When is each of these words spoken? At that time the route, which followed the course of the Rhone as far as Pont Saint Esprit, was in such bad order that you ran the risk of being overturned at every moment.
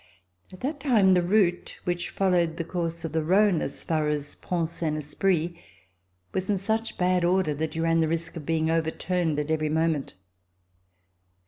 At 0.51 0.61
that 0.61 0.79
time 0.79 1.13
the 1.13 1.21
route, 1.21 1.77
which 1.83 2.09
followed 2.09 2.57
the 2.57 2.63
course 2.63 3.05
of 3.05 3.11
the 3.11 3.23
Rhone 3.23 3.61
as 3.61 3.83
far 3.83 4.07
as 4.07 4.35
Pont 4.35 4.67
Saint 4.67 4.97
Esprit, 4.97 5.53
was 6.33 6.49
in 6.49 6.57
such 6.57 6.97
bad 6.97 7.23
order 7.23 7.53
that 7.53 7.75
you 7.75 7.83
ran 7.83 7.99
the 7.99 8.07
risk 8.07 8.35
of 8.35 8.43
being 8.43 8.71
overturned 8.71 9.37
at 9.37 9.51
every 9.51 9.69
moment. 9.69 10.15